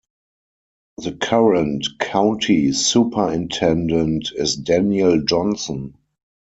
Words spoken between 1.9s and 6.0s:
County Superintendent is Daniel Johnson.